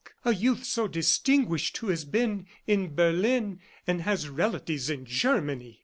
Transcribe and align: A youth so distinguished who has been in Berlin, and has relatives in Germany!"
A 0.25 0.33
youth 0.33 0.63
so 0.63 0.87
distinguished 0.87 1.77
who 1.77 1.89
has 1.89 2.05
been 2.05 2.47
in 2.65 2.95
Berlin, 2.95 3.59
and 3.85 4.01
has 4.01 4.29
relatives 4.29 4.89
in 4.89 5.05
Germany!" 5.05 5.79